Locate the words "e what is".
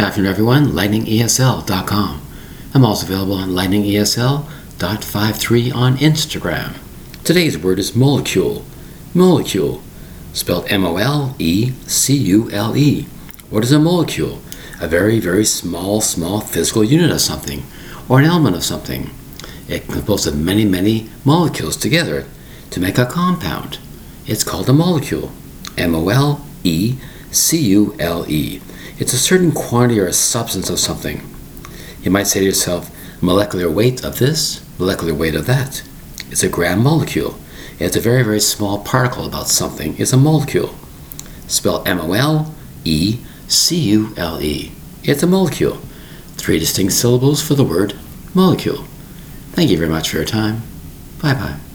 12.74-13.72